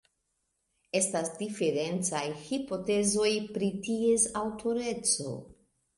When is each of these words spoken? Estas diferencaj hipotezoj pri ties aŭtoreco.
Estas 0.99 1.27
diferencaj 1.41 2.23
hipotezoj 2.47 3.31
pri 3.59 3.73
ties 3.89 4.29
aŭtoreco. 4.45 5.41